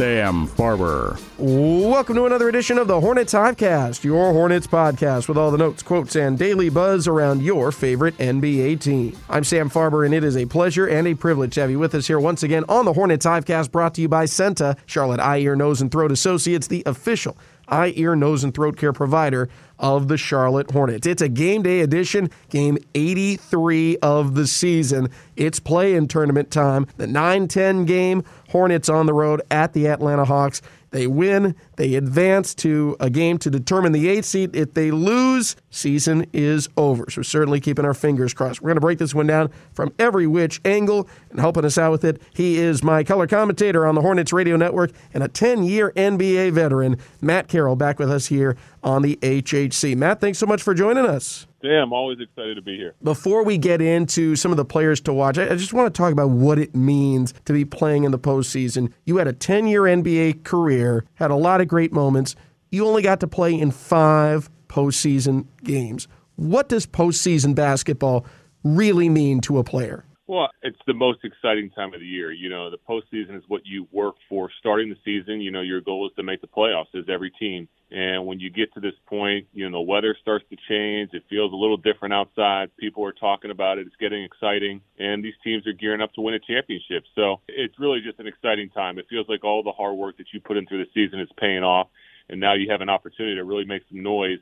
[0.00, 1.20] Sam Farber.
[1.36, 5.82] Welcome to another edition of the Hornets Hivecast, your Hornets podcast with all the notes,
[5.82, 9.14] quotes, and daily buzz around your favorite NBA team.
[9.28, 11.94] I'm Sam Farber, and it is a pleasure and a privilege to have you with
[11.94, 15.40] us here once again on the Hornets Hivecast, brought to you by CEENTA, Charlotte Eye,
[15.40, 17.36] Ear, Nose, and Throat Associates, the official
[17.70, 19.48] eye, ear, nose, and throat care provider
[19.80, 21.06] of the Charlotte Hornets.
[21.06, 25.08] It's a game day edition, game 83 of the season.
[25.36, 26.86] It's play in tournament time.
[26.98, 30.60] The 9 10 game, Hornets on the road at the Atlanta Hawks.
[30.90, 34.56] They win, they advance to a game to determine the eighth seed.
[34.56, 37.08] If they lose, season is over.
[37.10, 38.60] So certainly keeping our fingers crossed.
[38.60, 41.92] We're going to break this one down from every which angle and helping us out
[41.92, 42.20] with it.
[42.34, 46.96] He is my color commentator on the Hornets Radio Network and a 10-year NBA veteran,
[47.20, 49.96] Matt Carroll, back with us here on the HHC.
[49.96, 51.46] Matt, thanks so much for joining us.
[51.62, 52.94] Damn, always excited to be here.
[53.02, 56.12] Before we get into some of the players to watch, I just want to talk
[56.12, 58.92] about what it means to be playing in the postseason.
[59.04, 62.34] You had a 10 year NBA career, had a lot of great moments.
[62.70, 66.08] You only got to play in five postseason games.
[66.36, 68.24] What does postseason basketball
[68.64, 70.04] really mean to a player?
[70.30, 72.30] Well, it's the most exciting time of the year.
[72.30, 74.48] You know, the postseason is what you work for.
[74.60, 77.66] Starting the season, you know, your goal is to make the playoffs as every team.
[77.90, 81.10] And when you get to this point, you know, the weather starts to change.
[81.14, 82.70] It feels a little different outside.
[82.76, 83.88] People are talking about it.
[83.88, 84.82] It's getting exciting.
[85.00, 87.02] And these teams are gearing up to win a championship.
[87.16, 89.00] So it's really just an exciting time.
[89.00, 91.28] It feels like all the hard work that you put in through the season is
[91.40, 91.88] paying off.
[92.28, 94.38] And now you have an opportunity to really make some noise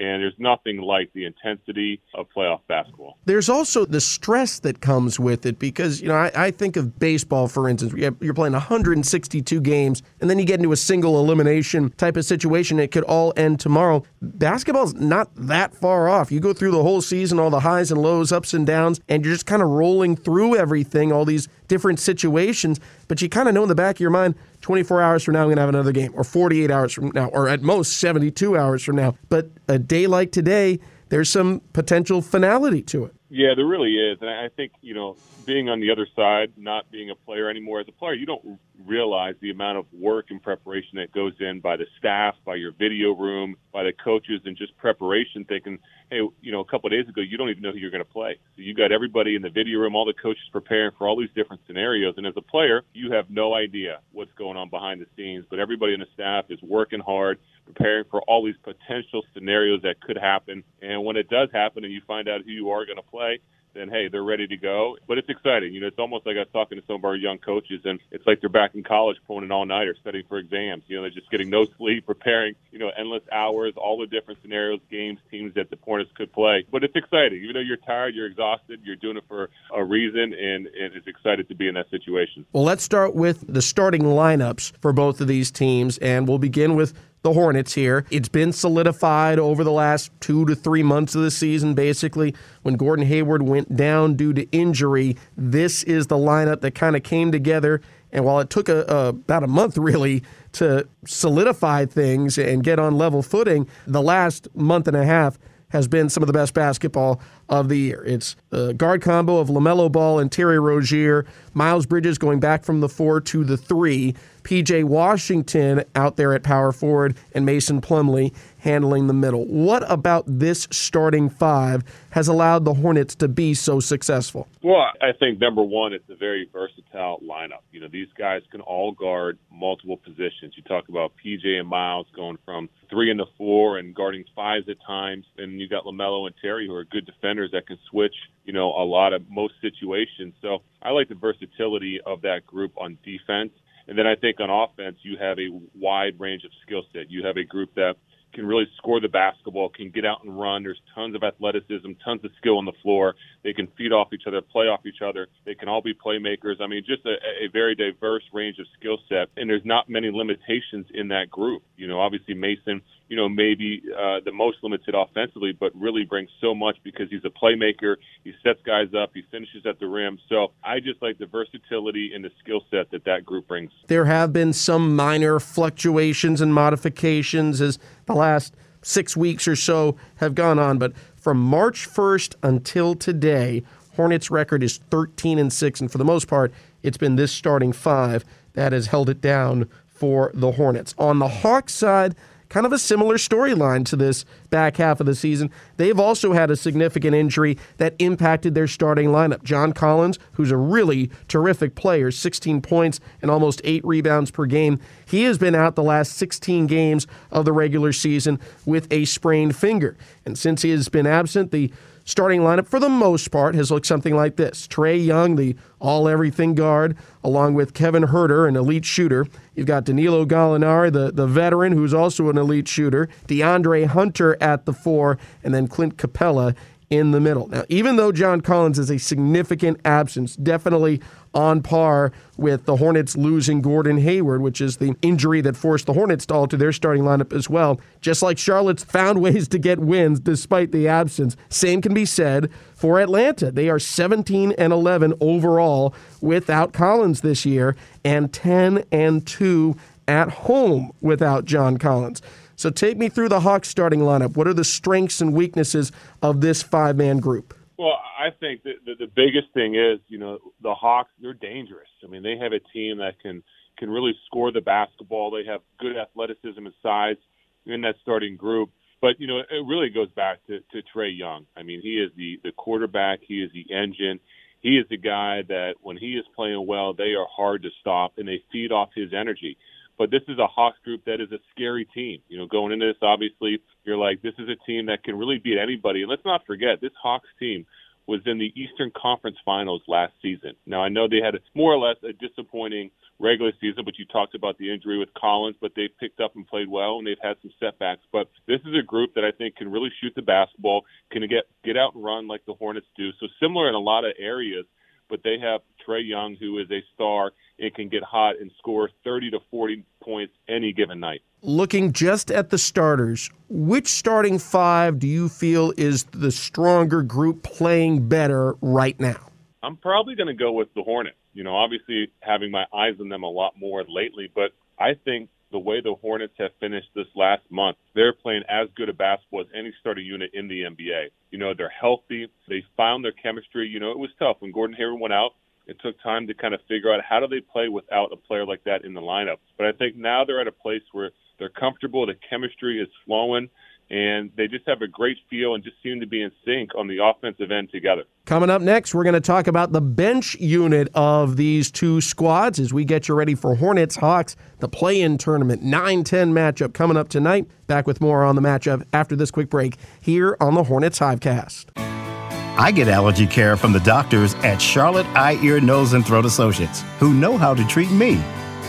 [0.00, 3.18] and there's nothing like the intensity of playoff basketball.
[3.26, 6.98] There's also the stress that comes with it because, you know, I, I think of
[6.98, 7.92] baseball, for instance.
[7.92, 12.80] You're playing 162 games, and then you get into a single elimination type of situation.
[12.80, 14.02] It could all end tomorrow.
[14.22, 16.32] Basketball's not that far off.
[16.32, 19.22] You go through the whole season, all the highs and lows, ups and downs, and
[19.22, 22.80] you're just kind of rolling through everything, all these different situations.
[23.08, 25.42] But you kind of know in the back of your mind, 24 hours from now,
[25.42, 28.58] I'm going to have another game, or 48 hours from now, or at most 72
[28.58, 29.16] hours from now.
[29.30, 33.14] But a day like today, there's some potential finality to it.
[33.32, 34.18] Yeah, there really is.
[34.20, 37.78] And I think, you know, being on the other side, not being a player anymore,
[37.78, 41.60] as a player, you don't realize the amount of work and preparation that goes in
[41.60, 45.78] by the staff, by your video room, by the coaches, and just preparation thinking,
[46.10, 48.04] hey, you know, a couple of days ago, you don't even know who you're going
[48.04, 48.36] to play.
[48.56, 51.30] So you got everybody in the video room, all the coaches preparing for all these
[51.36, 52.14] different scenarios.
[52.16, 55.60] And as a player, you have no idea what's going on behind the scenes, but
[55.60, 57.38] everybody in the staff is working hard,
[57.72, 60.64] preparing for all these potential scenarios that could happen.
[60.82, 63.40] And when it does happen and you find out who you are going to play,
[63.74, 64.96] then hey, they're ready to go.
[65.06, 65.72] But it's exciting.
[65.72, 68.00] You know, it's almost like I was talking to some of our young coaches, and
[68.10, 70.82] it's like they're back in college pulling an all nighter, studying for exams.
[70.86, 74.40] You know, they're just getting no sleep, preparing, you know, endless hours, all the different
[74.42, 76.64] scenarios, games, teams that the Hornets could play.
[76.70, 77.42] But it's exciting.
[77.42, 81.06] Even though you're tired, you're exhausted, you're doing it for a reason, and, and it's
[81.06, 82.44] excited to be in that situation.
[82.52, 86.74] Well, let's start with the starting lineups for both of these teams, and we'll begin
[86.74, 88.04] with the Hornets here.
[88.10, 92.34] It's been solidified over the last two to three months of the season, basically.
[92.62, 97.02] When Gordon Hayward went down due to injury, this is the lineup that kind of
[97.02, 97.80] came together.
[98.12, 100.22] And while it took a, a, about a month really
[100.52, 105.38] to solidify things and get on level footing, the last month and a half
[105.68, 107.20] has been some of the best basketball
[107.50, 108.02] of the year.
[108.06, 112.80] It's the guard combo of LaMelo Ball and Terry Rozier, Miles Bridges going back from
[112.80, 118.32] the four to the three, PJ Washington out there at power forward, and Mason Plumlee
[118.58, 119.44] handling the middle.
[119.46, 124.46] What about this starting five has allowed the Hornets to be so successful?
[124.62, 127.62] Well, I think number one, it's a very versatile lineup.
[127.72, 130.54] You know, these guys can all guard multiple positions.
[130.56, 134.68] You talk about PJ and Miles going from three and the four and guarding fives
[134.68, 138.14] at times, and you got LaMelo and Terry who are good defenders that can switch.
[138.44, 140.34] You know, a lot of most situations.
[140.42, 143.52] So I like the versatility of that group on defense.
[143.88, 147.10] And then I think on offense, you have a wide range of skill set.
[147.10, 147.94] You have a group that
[148.32, 150.62] can really score the basketball, can get out and run.
[150.62, 153.14] There's tons of athleticism, tons of skill on the floor.
[153.42, 155.28] They can feed off each other, play off each other.
[155.44, 156.60] They can all be playmakers.
[156.60, 159.28] I mean, just a, a very diverse range of skill set.
[159.36, 161.62] And there's not many limitations in that group.
[161.76, 166.30] You know, obviously Mason, you know, maybe uh, the most limited offensively, but really brings
[166.40, 167.96] so much because he's a playmaker.
[168.22, 169.10] He sets guys up.
[169.14, 170.18] He finishes at the rim.
[170.28, 173.72] So I just like the versatility and the skill set that that group brings.
[173.88, 179.96] There have been some minor fluctuations and modifications as the last six weeks or so
[180.16, 183.62] have gone on, but from March 1st until today,
[183.96, 186.52] Hornets' record is 13 and 6, and for the most part,
[186.82, 188.24] it's been this starting five
[188.54, 190.94] that has held it down for the Hornets.
[190.98, 192.14] On the Hawks side,
[192.50, 195.50] kind of a similar storyline to this back half of the season.
[195.78, 199.42] They've also had a significant injury that impacted their starting lineup.
[199.42, 204.78] John Collins, who's a really terrific player, 16 points and almost eight rebounds per game.
[205.06, 209.56] He has been out the last 16 games of the regular season with a sprained
[209.56, 209.96] finger.
[210.26, 211.72] And since he has been absent, the
[212.10, 216.08] starting lineup, for the most part, has looked something like this Trae Young, the all
[216.08, 219.26] everything guard, along with Kevin Huerter, an elite shooter.
[219.54, 224.66] You've got Danilo Gallinari, the, the veteran, who's also an elite shooter, DeAndre Hunter at
[224.66, 226.54] the four, and then Clint Capela
[226.90, 227.46] in the middle.
[227.46, 231.00] Now, even though John Collins is a significant absence, definitely
[231.32, 235.92] on par with the Hornets losing Gordon Hayward, which is the injury that forced the
[235.92, 237.80] Hornets to alter their starting lineup as well.
[238.00, 242.50] Just like Charlotte's found ways to get wins despite the absence, same can be said
[242.74, 243.52] for Atlanta.
[243.52, 249.76] They are 17 and 11 overall without Collins this year and 10 and 2
[250.08, 252.20] at home without John Collins.
[252.60, 254.36] So take me through the Hawks starting lineup.
[254.36, 257.54] What are the strengths and weaknesses of this five man group?
[257.78, 261.88] Well, I think that the, the biggest thing is, you know, the Hawks, they're dangerous.
[262.04, 263.42] I mean, they have a team that can
[263.78, 265.30] can really score the basketball.
[265.30, 267.16] They have good athleticism and size
[267.64, 268.68] in that starting group.
[269.00, 271.46] But, you know, it really goes back to, to Trae Young.
[271.56, 273.20] I mean, he is the, the quarterback.
[273.26, 274.20] He is the engine.
[274.60, 278.18] He is the guy that when he is playing well, they are hard to stop
[278.18, 279.56] and they feed off his energy.
[280.00, 282.22] But this is a Hawks group that is a scary team.
[282.26, 285.36] You know, going into this, obviously, you're like, this is a team that can really
[285.36, 286.00] beat anybody.
[286.00, 287.66] And let's not forget, this Hawks team
[288.06, 290.52] was in the Eastern Conference Finals last season.
[290.64, 294.34] Now, I know they had more or less a disappointing regular season, but you talked
[294.34, 297.36] about the injury with Collins, but they've picked up and played well, and they've had
[297.42, 298.00] some setbacks.
[298.10, 301.44] But this is a group that I think can really shoot the basketball, can get
[301.62, 303.10] get out and run like the Hornets do.
[303.20, 304.64] So similar in a lot of areas,
[305.10, 308.88] but they have Trae Young, who is a star and can get hot and score
[309.04, 311.20] 30 to 40 points any given night.
[311.42, 317.42] Looking just at the starters, which starting five do you feel is the stronger group
[317.42, 319.30] playing better right now?
[319.62, 321.16] I'm probably going to go with the Hornets.
[321.34, 325.28] You know, obviously having my eyes on them a lot more lately, but I think
[325.52, 329.40] the way the Hornets have finished this last month, they're playing as good a basketball
[329.42, 331.08] as any starting unit in the NBA.
[331.30, 332.28] You know, they're healthy.
[332.48, 333.68] They found their chemistry.
[333.68, 335.32] You know, it was tough when Gordon Hayward went out.
[335.66, 338.44] It took time to kind of figure out how do they play without a player
[338.44, 339.36] like that in the lineup.
[339.56, 342.06] But I think now they're at a place where they're comfortable.
[342.06, 343.48] The chemistry is flowing
[343.90, 346.86] and they just have a great feel and just seem to be in sync on
[346.86, 348.04] the offensive end together.
[348.24, 352.60] Coming up next, we're going to talk about the bench unit of these two squads
[352.60, 356.72] as we get you ready for Hornets Hawks, the play in tournament 9 10 matchup
[356.72, 357.46] coming up tonight.
[357.66, 361.70] Back with more on the matchup after this quick break here on the Hornets Hivecast.
[361.76, 366.82] I get allergy care from the doctors at Charlotte Eye, Ear, Nose, and Throat Associates
[366.98, 368.22] who know how to treat me,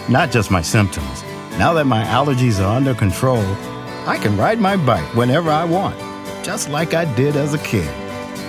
[0.09, 1.23] not just my symptoms.
[1.59, 3.43] Now that my allergies are under control,
[4.05, 5.97] I can ride my bike whenever I want,
[6.43, 7.89] just like I did as a kid.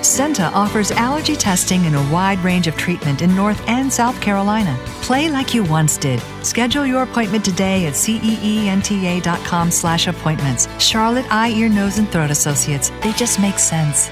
[0.03, 4.77] CEENTA offers allergy testing and a wide range of treatment in North and South Carolina.
[5.03, 6.21] Play like you once did.
[6.43, 10.69] Schedule your appointment today at ceenta.com slash appointments.
[10.83, 12.91] Charlotte Eye, Ear, Nose, and Throat Associates.
[13.03, 14.11] They just make sense.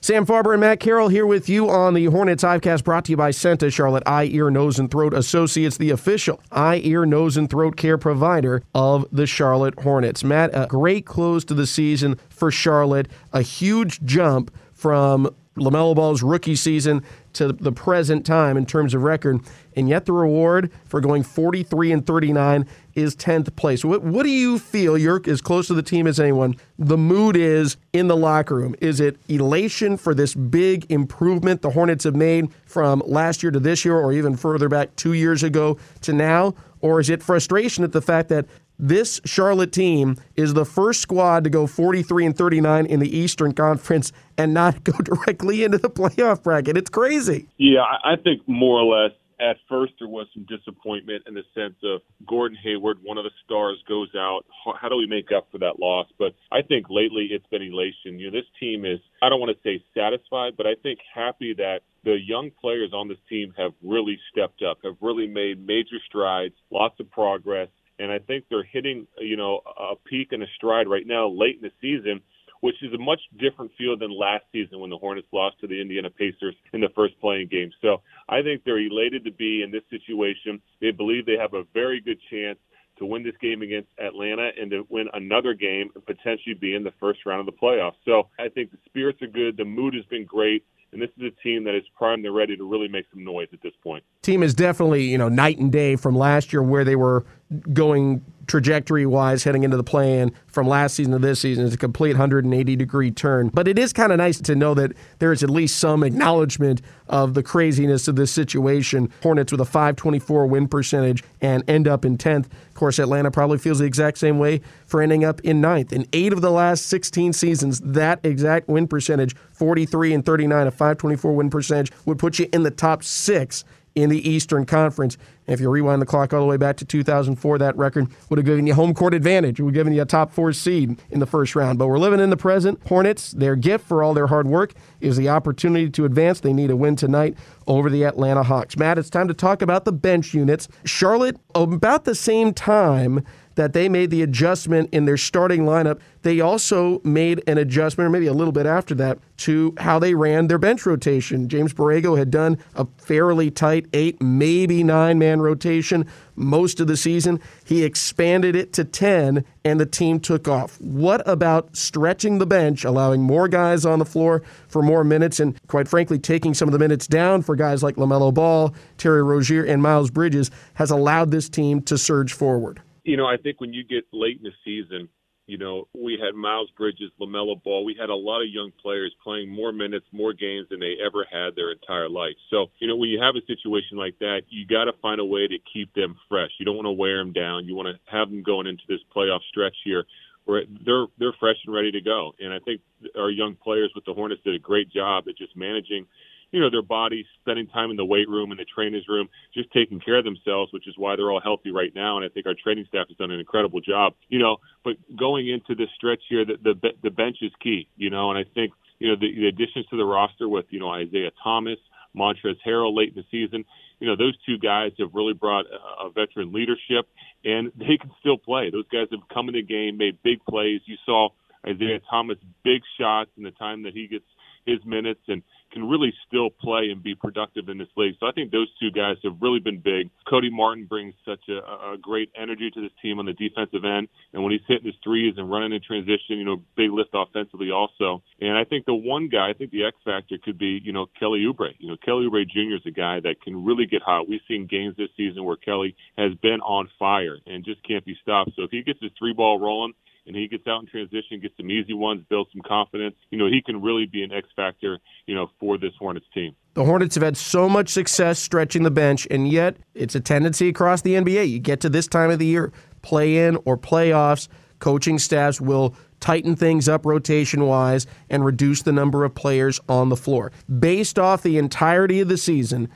[0.00, 3.16] Sam Farber and Matt Carroll here with you on the Hornets Hivecast brought to you
[3.16, 7.50] by CEENTA, Charlotte Eye, Ear, Nose, and Throat Associates, the official eye, ear, nose, and
[7.50, 10.22] throat care provider of the Charlotte Hornets.
[10.22, 16.22] Matt, a great close to the season for Charlotte, a huge jump from LaMelo Ball's
[16.22, 17.02] rookie season
[17.38, 19.40] to the present time in terms of record,
[19.74, 23.84] and yet the reward for going 43 and 39 is 10th place.
[23.84, 24.98] What, what do you feel?
[24.98, 26.56] You're as close to the team as anyone.
[26.78, 28.74] The mood is in the locker room.
[28.80, 33.60] Is it elation for this big improvement the Hornets have made from last year to
[33.60, 36.54] this year, or even further back two years ago to now?
[36.80, 38.46] Or is it frustration at the fact that
[38.78, 43.52] this Charlotte team is the first squad to go 43 and 39 in the Eastern
[43.52, 46.76] Conference and not go directly into the playoff bracket.
[46.76, 47.48] It's crazy.
[47.56, 51.76] Yeah, I think more or less at first there was some disappointment in the sense
[51.84, 54.44] of Gordon Hayward, one of the stars, goes out.
[54.80, 56.08] How do we make up for that loss?
[56.18, 58.18] But I think lately it's been elation.
[58.18, 61.54] You know, this team is, I don't want to say satisfied, but I think happy
[61.54, 65.98] that the young players on this team have really stepped up, have really made major
[66.08, 67.68] strides, lots of progress
[67.98, 71.56] and I think they're hitting you know a peak and a stride right now late
[71.56, 72.20] in the season,
[72.60, 75.80] which is a much different feel than last season when the Hornets lost to the
[75.80, 77.70] Indiana Pacers in the first play in game.
[77.82, 80.60] So I think they're elated to be in this situation.
[80.80, 82.58] They believe they have a very good chance
[82.98, 86.82] to win this game against Atlanta and to win another game and potentially be in
[86.82, 87.94] the first round of the playoffs.
[88.04, 89.56] So I think the spirits are good.
[89.56, 90.64] The mood has been great.
[90.92, 93.48] And this is a team that is primed and ready to really make some noise
[93.52, 94.02] at this point.
[94.22, 97.26] Team is definitely, you know, night and day from last year where they were
[97.72, 101.66] going trajectory wise heading into the play in from last season to this season.
[101.66, 103.48] It's a complete 180 degree turn.
[103.48, 106.82] But it is kind of nice to know that there is at least some acknowledgement
[107.08, 109.12] of the craziness of this situation.
[109.22, 112.46] Hornets with a 524 win percentage and end up in 10th.
[112.78, 115.92] Course, Atlanta probably feels the exact same way for ending up in ninth.
[115.92, 120.70] In eight of the last 16 seasons, that exact win percentage, 43 and 39, a
[120.70, 123.64] 524 win percentage, would put you in the top six
[123.96, 125.18] in the Eastern Conference.
[125.48, 128.44] If you rewind the clock all the way back to 2004, that record would have
[128.44, 129.58] given you home court advantage.
[129.58, 131.78] It would have given you a top four seed in the first round.
[131.78, 132.80] But we're living in the present.
[132.86, 136.40] Hornets, their gift for all their hard work is the opportunity to advance.
[136.40, 137.36] They need a win tonight
[137.66, 138.76] over the Atlanta Hawks.
[138.76, 140.68] Matt, it's time to talk about the bench units.
[140.84, 143.24] Charlotte, about the same time,
[143.58, 145.98] that they made the adjustment in their starting lineup.
[146.28, 150.12] They also made an adjustment, or maybe a little bit after that, to how they
[150.12, 151.48] ran their bench rotation.
[151.48, 156.06] James Borrego had done a fairly tight eight, maybe nine man rotation
[156.36, 157.40] most of the season.
[157.64, 160.78] He expanded it to 10, and the team took off.
[160.82, 165.58] What about stretching the bench, allowing more guys on the floor for more minutes, and
[165.66, 169.64] quite frankly, taking some of the minutes down for guys like LaMelo Ball, Terry Rozier,
[169.64, 172.82] and Miles Bridges has allowed this team to surge forward?
[173.08, 175.08] you know, I think when you get late in the season,
[175.48, 177.82] you know, we had Miles Bridges, LaMelo Ball.
[177.82, 181.24] We had a lot of young players playing more minutes, more games than they ever
[181.24, 182.36] had their entire life.
[182.50, 185.24] So, you know, when you have a situation like that, you got to find a
[185.24, 186.50] way to keep them fresh.
[186.58, 187.64] You don't want to wear them down.
[187.64, 190.04] You want to have them going into this playoff stretch here
[190.44, 192.32] where they're they're fresh and ready to go.
[192.38, 192.82] And I think
[193.16, 196.06] our young players with the Hornets did a great job at just managing
[196.50, 199.70] you know, their bodies, spending time in the weight room and the trainer's room, just
[199.72, 202.16] taking care of themselves, which is why they're all healthy right now.
[202.16, 204.14] And I think our training staff has done an incredible job.
[204.28, 207.88] You know, but going into this stretch here, the the, the bench is key.
[207.96, 210.80] You know, and I think you know the, the additions to the roster with you
[210.80, 211.78] know Isaiah Thomas,
[212.16, 213.64] Montrezl Harrell late in the season.
[214.00, 217.08] You know, those two guys have really brought a, a veteran leadership,
[217.44, 218.70] and they can still play.
[218.70, 220.80] Those guys have come in the game, made big plays.
[220.86, 221.28] You saw
[221.66, 224.24] Isaiah Thomas big shots in the time that he gets
[224.68, 228.14] his minutes and can really still play and be productive in this league.
[228.20, 230.10] So I think those two guys have really been big.
[230.28, 231.58] Cody Martin brings such a,
[231.92, 234.94] a great energy to this team on the defensive end, and when he's hitting his
[235.04, 238.22] threes and running in transition, you know, big lift offensively also.
[238.40, 241.06] And I think the one guy, I think the X factor could be, you know,
[241.18, 241.72] Kelly Oubre.
[241.78, 242.76] You know, Kelly Oubre Jr.
[242.76, 244.28] is a guy that can really get hot.
[244.28, 248.16] We've seen games this season where Kelly has been on fire and just can't be
[248.22, 248.52] stopped.
[248.56, 249.92] So if he gets his three ball rolling,
[250.28, 253.46] and he gets out in transition, gets some easy ones, builds some confidence, you know,
[253.46, 256.54] he can really be an X factor, you know, for this Hornets team.
[256.74, 260.68] The Hornets have had so much success stretching the bench, and yet it's a tendency
[260.68, 261.50] across the NBA.
[261.50, 265.96] You get to this time of the year, play in or playoffs, coaching staffs will
[266.20, 270.52] tighten things up rotation wise and reduce the number of players on the floor.
[270.78, 272.88] Based off the entirety of the season,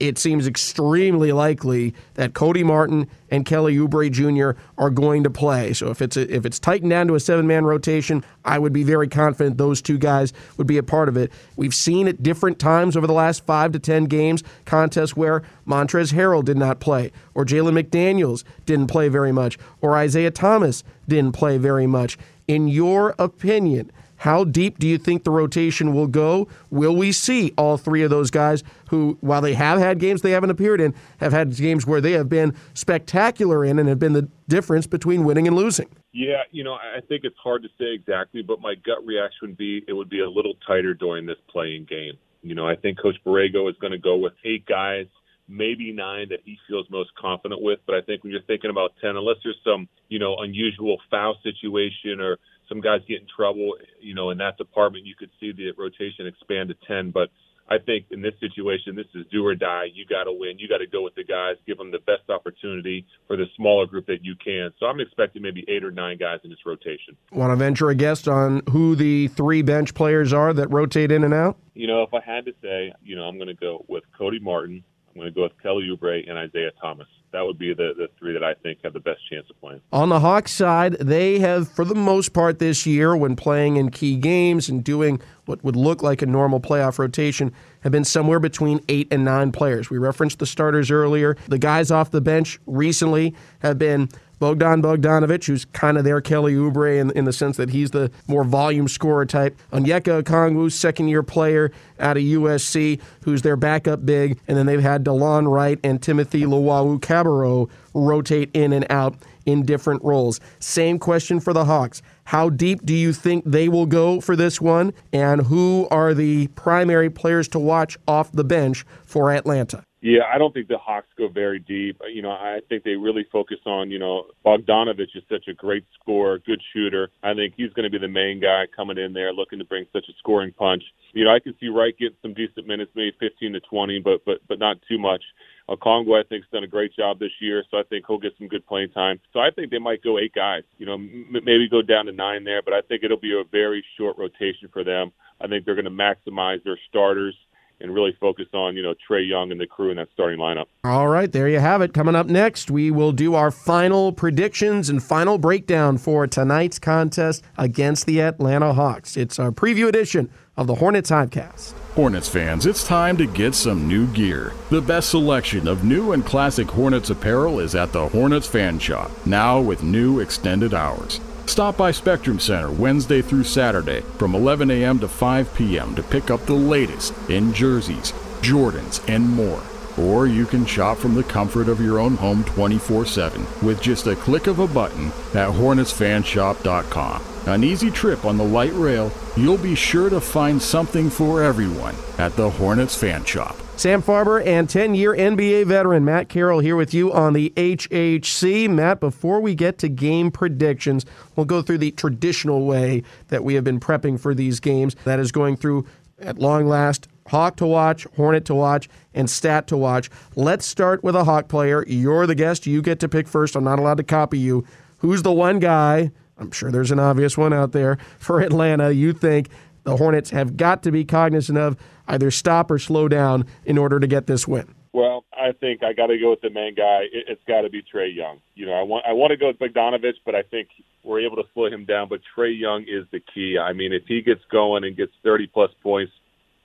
[0.00, 4.58] it seems extremely likely that Cody Martin and Kelly Oubre Jr.
[4.78, 5.74] are going to play.
[5.74, 8.72] So if it's a, if it's tightened down to a seven man rotation, I would
[8.72, 11.30] be very confident those two guys would be a part of it.
[11.54, 16.14] We've seen at different times over the last five to ten games contests where Montrezl
[16.14, 21.32] Harrell did not play, or Jalen McDaniels didn't play very much, or Isaiah Thomas didn't
[21.32, 22.16] play very much.
[22.48, 26.46] In your opinion, how deep do you think the rotation will go?
[26.68, 30.32] Will we see all three of those guys who, while they have had games they
[30.32, 34.12] haven't appeared in, have had games where they have been spectacular in and have been
[34.12, 35.88] the difference between winning and losing?
[36.12, 39.56] Yeah, you know, I think it's hard to say exactly, but my gut reaction would
[39.56, 42.18] be it would be a little tighter during this play in game.
[42.42, 45.06] You know, I think Coach Borrego is going to go with eight guys,
[45.48, 47.78] maybe nine that he feels most confident with.
[47.86, 51.38] But I think when you're thinking about 10, unless there's some, you know, unusual foul
[51.42, 52.38] situation or
[52.70, 56.26] some guys get in trouble, you know, in that department, you could see the rotation
[56.26, 57.10] expand to 10.
[57.10, 57.28] But
[57.68, 59.86] I think in this situation, this is do or die.
[59.92, 60.58] You got to win.
[60.58, 63.86] You got to go with the guys, give them the best opportunity for the smaller
[63.86, 64.70] group that you can.
[64.78, 67.16] So I'm expecting maybe eight or nine guys in this rotation.
[67.32, 71.24] Want to venture a guess on who the three bench players are that rotate in
[71.24, 71.58] and out?
[71.74, 74.38] You know, if I had to say, you know, I'm going to go with Cody
[74.40, 77.06] Martin, I'm going to go with Kelly Oubre and Isaiah Thomas.
[77.32, 79.80] That would be the, the three that I think have the best chance of playing.
[79.92, 83.90] On the Hawks side, they have, for the most part this year, when playing in
[83.90, 88.40] key games and doing what would look like a normal playoff rotation, have been somewhere
[88.40, 89.90] between eight and nine players.
[89.90, 91.36] We referenced the starters earlier.
[91.48, 94.08] The guys off the bench recently have been
[94.40, 98.10] Bogdan Bogdanovic, who's kind of their Kelly Oubre in, in the sense that he's the
[98.26, 99.56] more volume scorer type.
[99.70, 104.40] Onyeka Okongwu, second year player out of USC, who's their backup big.
[104.48, 110.02] And then they've had Delon Wright and Timothy Luwawu-Cabarrot rotate in and out in different
[110.02, 110.40] roles.
[110.58, 112.00] Same question for the Hawks.
[112.24, 114.94] How deep do you think they will go for this one?
[115.12, 119.82] And who are the primary players to watch off the bench for Atlanta?
[120.02, 122.00] Yeah, I don't think the Hawks go very deep.
[122.02, 125.52] Uh, you know, I think they really focus on, you know, Bogdanovic is such a
[125.52, 127.10] great scorer, good shooter.
[127.22, 129.84] I think he's going to be the main guy coming in there looking to bring
[129.92, 130.82] such a scoring punch.
[131.12, 134.24] You know, I can see Wright getting some decent minutes, maybe 15 to 20, but
[134.24, 135.22] but but not too much.
[135.68, 138.18] Uh, Congo, I think, has done a great job this year, so I think he'll
[138.18, 139.20] get some good playing time.
[139.34, 142.12] So I think they might go eight guys, you know, m- maybe go down to
[142.12, 145.12] nine there, but I think it'll be a very short rotation for them.
[145.40, 147.34] I think they're going to maximize their starters
[147.80, 150.66] and really focus on, you know, Trae Young and the crew in that starting lineup.
[150.84, 151.94] All right, there you have it.
[151.94, 157.42] Coming up next, we will do our final predictions and final breakdown for tonight's contest
[157.56, 159.16] against the Atlanta Hawks.
[159.16, 161.72] It's our preview edition of the Hornets Hivecast.
[161.94, 164.52] Hornets fans, it's time to get some new gear.
[164.70, 169.10] The best selection of new and classic Hornets apparel is at the Hornets Fan Shop,
[169.26, 171.20] now with new extended hours.
[171.50, 175.00] Stop by Spectrum Center Wednesday through Saturday from 11 a.m.
[175.00, 175.96] to 5 p.m.
[175.96, 179.60] to pick up the latest in jerseys, Jordans, and more.
[179.98, 184.06] Or you can shop from the comfort of your own home 24 7 with just
[184.06, 187.22] a click of a button at HornetsFanshop.com.
[187.46, 191.96] An easy trip on the light rail, you'll be sure to find something for everyone
[192.18, 193.56] at the Hornets Fan Shop.
[193.80, 198.68] Sam Farber and 10 year NBA veteran Matt Carroll here with you on the HHC.
[198.68, 203.54] Matt, before we get to game predictions, we'll go through the traditional way that we
[203.54, 204.94] have been prepping for these games.
[205.04, 205.86] That is going through,
[206.18, 210.10] at long last, Hawk to watch, Hornet to watch, and Stat to watch.
[210.36, 211.82] Let's start with a Hawk player.
[211.88, 212.66] You're the guest.
[212.66, 213.56] You get to pick first.
[213.56, 214.66] I'm not allowed to copy you.
[214.98, 216.10] Who's the one guy?
[216.36, 218.90] I'm sure there's an obvious one out there for Atlanta.
[218.90, 219.48] You think
[219.84, 221.76] the Hornets have got to be cognizant of
[222.08, 224.74] either stop or slow down in order to get this win?
[224.92, 227.04] Well, I think I got to go with the main guy.
[227.12, 228.40] It, has got to be Trae Young.
[228.54, 230.68] You know, I want I want to go with Bogdanovic, but I think
[231.04, 232.08] we're able to slow him down.
[232.08, 233.56] But Trae Young is the key.
[233.56, 236.12] I mean, if he gets going and gets 30 plus points,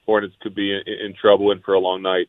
[0.05, 2.27] Hornets could be in, in trouble and for a long night.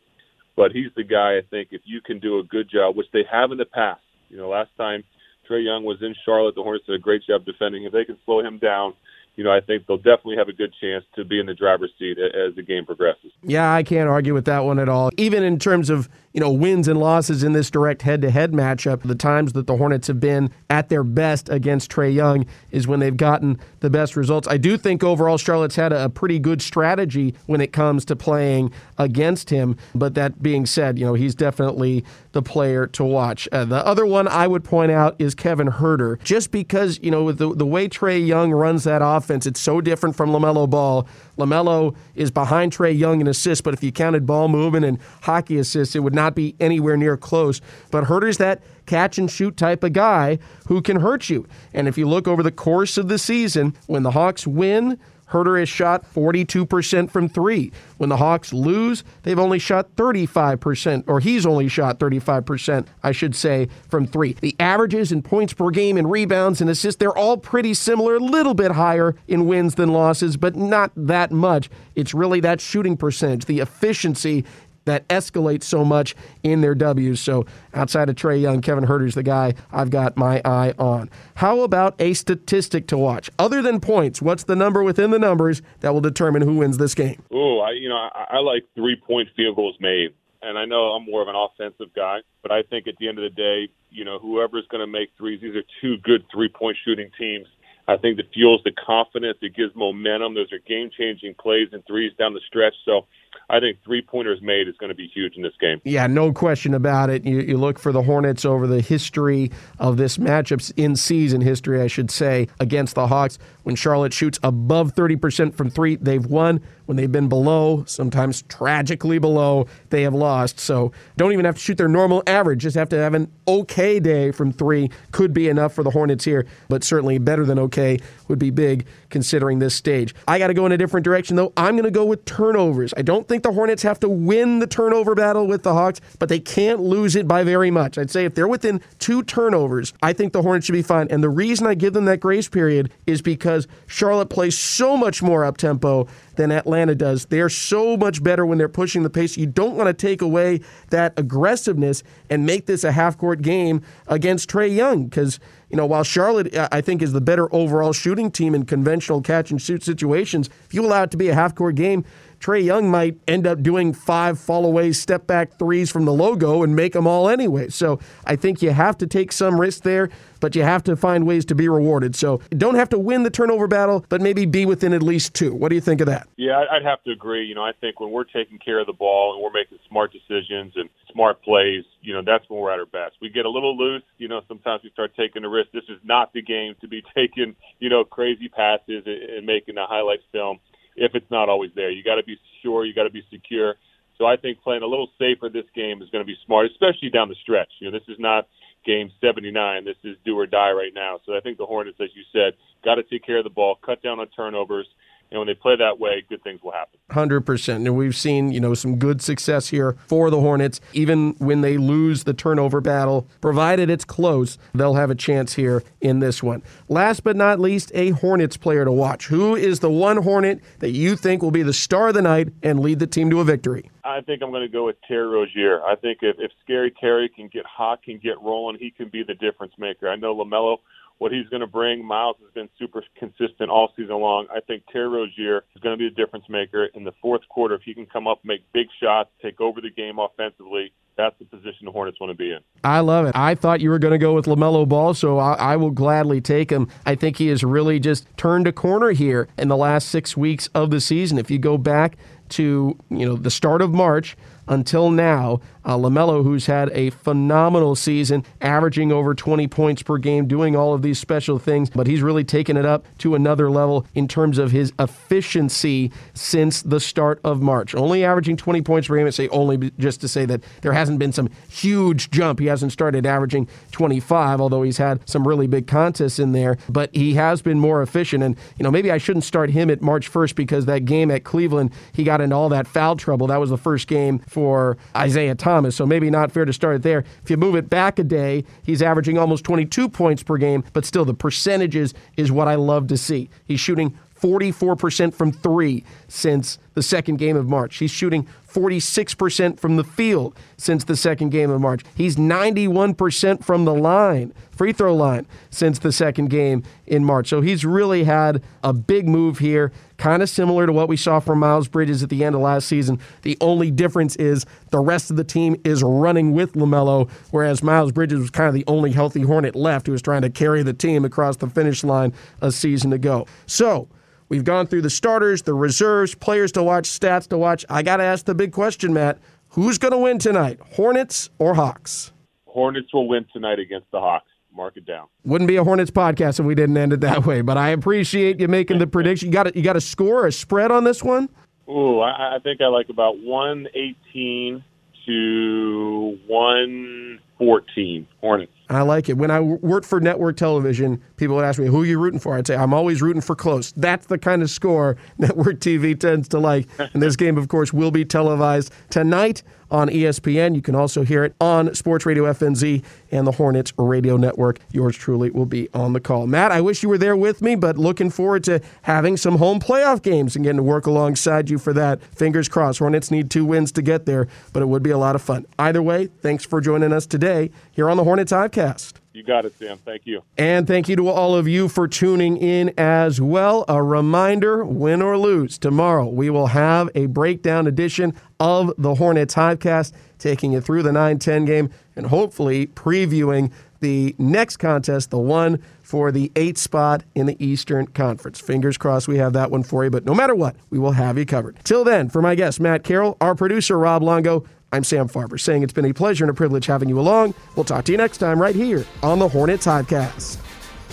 [0.55, 1.39] But he's the guy.
[1.39, 4.01] I think if you can do a good job, which they have in the past.
[4.29, 5.03] You know, last time
[5.49, 7.85] Trae Young was in Charlotte, the Hornets did a great job defending.
[7.85, 8.95] If they can slow him down
[9.37, 11.93] you know, I think they'll definitely have a good chance to be in the driver's
[11.99, 13.33] seat as the game progresses.
[13.43, 15.11] Yeah, I can't argue with that one at all.
[15.19, 18.53] Even in terms of, you know, wins and losses in this direct head to head
[18.53, 22.89] matchup, the times that the Hornets have been at their best against Trae Young is
[22.89, 24.49] when they've gotten the best results.
[24.49, 28.73] I do think overall Charlotte's had a pretty good strategy when it comes to playing
[28.97, 29.77] against him.
[29.95, 33.49] But that being said, you know, he's definitely the player to watch.
[33.53, 37.23] Uh, the other one I would point out is Kevin Huerter, just because, you know,
[37.25, 39.47] with the, the way Trae Young runs that off offense.
[39.47, 41.07] It's so different from LaMelo Ball.
[41.37, 45.59] LaMelo is behind Trae Young in assists, but if you counted ball movement and hockey
[45.59, 47.61] assists, it would not be anywhere near close.
[47.91, 51.47] But Huerter's that catch and shoot type of guy who can hurt you.
[51.75, 54.99] And if you look over the course of the season, when the Hawks win,
[55.31, 57.73] Huerter has shot 42% from three.
[57.97, 63.35] When the Hawks lose, they've only shot 35%, or he's only shot 35%, I should
[63.35, 64.35] say, from three.
[64.35, 68.21] The averages in points per game and rebounds and assists, they're all pretty similar, a
[68.21, 71.69] little bit higher in wins than losses, but not that much.
[71.95, 74.45] It's really that shooting percentage, the efficiency
[74.87, 77.21] that escalates so much in their W's.
[77.21, 81.11] So outside of Trae Young, Kevin Huerter's the guy I've got my eye on.
[81.37, 83.31] How about a statistic to watch?
[83.39, 86.95] Other than points, what's the number within the numbers that will determine who wins this
[86.95, 87.23] game?
[87.31, 90.15] Oh, I you know I, I like three point field goals made.
[90.43, 93.19] And I know I'm more of an offensive guy, but I think at the end
[93.19, 96.49] of the day, you know, whoever's going to make threes, these are two good three
[96.49, 97.49] point shooting teams.
[97.89, 99.39] I think that fuels the confidence.
[99.43, 100.35] It gives momentum.
[100.35, 102.75] Those are game changing plays and threes down the stretch.
[102.85, 103.07] So
[103.49, 105.81] I think three pointers made is going to be huge in this game.
[105.85, 107.25] Yeah, no question about it.
[107.25, 111.81] You, you look for the Hornets over the history of this matchups in season history,
[111.81, 113.39] I should say, against the Hawks.
[113.63, 116.61] When Charlotte shoots above 30% from three, they've won.
[116.87, 120.61] When they've been below, sometimes tragically below, they have lost.
[120.61, 122.63] So don't even have to shoot their normal average.
[122.63, 124.89] Just have to have an okay day from three.
[125.11, 128.87] Could be enough for the Hornets here, but certainly better than okay would be big
[129.11, 130.15] considering this stage.
[130.29, 131.53] I got to go in a different direction, though.
[131.57, 132.95] I'm going to go with turnovers.
[132.97, 136.29] I don't think the Hornets have to win the turnover battle with the Hawks, but
[136.29, 137.99] they can't lose it by very much.
[137.99, 141.09] I'd say if they're within two turnovers, I think the Hornets should be fine.
[141.11, 145.23] And the reason I give them that grace period is because Charlotte plays so much
[145.23, 147.27] more up tempo than Atlanta does.
[147.27, 149.37] They're so much better when they're pushing the pace.
[149.37, 153.83] You don't want to take away that aggressiveness and make this a half court game
[154.07, 157.93] against Trae Young because, you know, while Charlotte, uh, I think, is the better overall
[157.93, 161.35] shooting team in conventional catch and shoot situations, if you allow it to be a
[161.35, 162.05] half court game,
[162.41, 166.63] Trae Young might end up doing five fall away step back threes from the logo
[166.63, 167.69] and make them all anyway.
[167.69, 171.27] So I think you have to take some risk there but you have to find
[171.27, 172.15] ways to be rewarded.
[172.15, 175.55] So don't have to win the turnover battle, but maybe be within at least two.
[175.55, 176.29] What do you think of that?
[176.37, 177.45] Yeah, I'd have to agree.
[177.47, 180.13] You know, I think when we're taking care of the ball and we're making smart
[180.13, 183.17] decisions and smart plays, you know, that's when we're at our best.
[183.21, 185.71] We get a little loose, you know, sometimes we start taking a risk.
[185.73, 189.87] This is not the game to be taking, you know, crazy passes and making a
[189.87, 190.61] highlight film
[190.97, 191.91] if it's not always there.
[191.91, 193.75] You got to be sure, you got to be secure.
[194.19, 197.11] So I think playing a little safer this game is going to be smart, especially
[197.11, 197.69] down the stretch.
[197.81, 198.49] You know, this is not
[198.85, 199.85] game 79.
[199.85, 201.21] This is do or die right now.
[201.27, 202.55] So I think the Hornets, as you said,
[202.85, 204.87] got to take care of the ball, cut down on turnovers,
[205.31, 206.96] and when they play that way, good things will happen.
[207.11, 207.75] 100%.
[207.77, 210.81] And we've seen, you know, some good success here for the Hornets.
[210.93, 215.85] Even when they lose the turnover battle, provided it's close, they'll have a chance here
[216.01, 216.63] in this one.
[216.89, 219.27] Last but not least, a Hornets player to watch.
[219.29, 222.49] Who is the one Hornet that you think will be the star of the night
[222.63, 223.89] and lead the team to a victory?
[224.05, 225.83] I think I'm going to go with Terry Rozier.
[225.83, 229.23] I think if, if Scary Terry can get hot, can get rolling, he can be
[229.23, 230.09] the difference maker.
[230.09, 230.79] I know LaMelo
[231.19, 232.05] what he's going to bring.
[232.05, 234.47] Miles has been super consistent all season long.
[234.55, 237.75] I think Terry Rozier is going to be the difference maker in the fourth quarter.
[237.75, 241.47] If he can come up, make big shots, take over the game offensively, that's the
[241.47, 242.59] position the Hornets want to be in.
[242.85, 243.35] I love it.
[243.35, 246.43] I thought you were going to go with LaMelo Ball, so I, I, will gladly
[246.43, 246.89] take him.
[247.07, 250.69] I think he has really just turned a corner here in the last six weeks
[250.75, 251.39] of the season.
[251.39, 252.19] If you go back
[252.51, 254.37] to you know the start of March
[254.69, 255.61] until now.
[255.85, 260.93] Uh, LaMelo, who's had a phenomenal season, averaging over 20 points per game, doing all
[260.93, 264.59] of these special things, but he's really taken it up to another level in terms
[264.59, 267.95] of his efficiency since the start of March.
[267.95, 269.29] Only averaging 20 points per game.
[269.29, 272.59] I say only just to say that there hasn't been some huge jump.
[272.59, 277.15] He hasn't started averaging 25, although he's had some really big contests in there, but
[277.15, 278.43] he has been more efficient.
[278.43, 281.45] And, you know, maybe I shouldn't start him at March 1st because that game at
[281.45, 283.47] Cleveland, he got into all that foul trouble.
[283.47, 287.03] That was the first game for Isaiah Thomas, so maybe not fair to start it
[287.03, 287.25] there.
[287.43, 291.05] If you move it back a day, he's averaging almost 22 points per game, but
[291.05, 293.51] still the percentages is what I love to see.
[293.67, 297.99] He's shooting 44% from three since the second game of March.
[297.99, 302.03] He's shooting 46% from the field since the second game of March.
[302.15, 307.49] He's 91% from the line, free throw line, since the second game in March.
[307.49, 311.39] So he's really had a big move here, kind of similar to what we saw
[311.39, 313.21] from Miles Bridges at the end of last season.
[313.43, 318.11] The only difference is the rest of the team is running with LaMelo, whereas Miles
[318.11, 320.95] Bridges was kind of the only healthy Hornet left who was trying to carry the
[320.95, 322.33] team across the finish line
[322.63, 323.47] a season ago.
[323.67, 324.09] So,
[324.49, 327.85] We've gone through the starters, the reserves, players to watch, stats to watch.
[327.89, 329.39] I got to ask the big question, Matt.
[329.71, 332.33] Who's going to win tonight, Hornets or Hawks?
[332.67, 334.47] Hornets will win tonight against the Hawks.
[334.75, 335.27] Mark it down.
[335.45, 337.63] Wouldn't be a Hornets podcast if we didn't end it that way.
[337.63, 339.49] But I appreciate you making the prediction.
[339.49, 341.49] You got you got a score, a spread on this one?
[341.89, 344.85] Ooh, I, I think I like about one eighteen
[345.25, 348.73] to one fourteen Hornets.
[348.89, 349.37] I like it.
[349.37, 352.57] When I worked for network television, people would ask me, Who are you rooting for?
[352.57, 353.93] I'd say, I'm always rooting for close.
[353.93, 356.89] That's the kind of score network TV tends to like.
[356.99, 360.75] And this game, of course, will be televised tonight on ESPN.
[360.75, 364.79] You can also hear it on Sports Radio FNZ and the Hornets Radio Network.
[364.93, 366.47] Yours truly will be on the call.
[366.47, 369.81] Matt, I wish you were there with me, but looking forward to having some home
[369.81, 372.23] playoff games and getting to work alongside you for that.
[372.35, 372.99] Fingers crossed.
[372.99, 375.67] Hornets need two wins to get there, but it would be a lot of fun.
[375.79, 379.26] Either way, thanks for joining us today here on the Hornets Podcast.
[379.37, 379.99] You got it, Sam.
[379.99, 380.43] Thank you.
[380.57, 383.85] And thank you to all of you for tuning in as well.
[383.87, 389.55] A reminder win or lose, tomorrow we will have a breakdown edition of the Hornets
[389.55, 393.71] Hivecast, taking you through the 9 10 game and hopefully previewing
[394.01, 398.59] the next contest, the one for the eighth spot in the Eastern Conference.
[398.59, 401.37] Fingers crossed we have that one for you, but no matter what, we will have
[401.37, 401.77] you covered.
[401.85, 404.65] Till then, for my guest, Matt Carroll, our producer, Rob Longo,
[404.97, 407.53] I'm Sam Farber saying it's been a pleasure and a privilege having you along.
[407.77, 410.57] We'll talk to you next time right here on the Hornets Hivecast.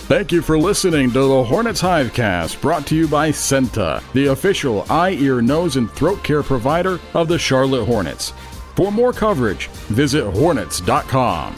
[0.08, 4.86] Thank you for listening to the Hornets Hivecast, brought to you by CEENTA, the official
[4.90, 8.32] eye, ear, nose, and throat care provider of the Charlotte Hornets.
[8.74, 11.54] For more coverage, visit hornets.com.